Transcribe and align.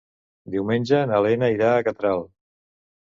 Diumenge 0.53 1.03
na 1.11 1.21
Lena 1.25 1.51
irà 1.59 1.69
a 1.75 1.85
Catral. 1.89 2.25